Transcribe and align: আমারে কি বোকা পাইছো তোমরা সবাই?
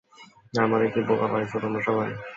আমারে 0.53 0.85
কি 0.93 0.99
বোকা 1.07 1.27
পাইছো 1.31 1.55
তোমরা 1.63 1.81
সবাই? 1.87 2.09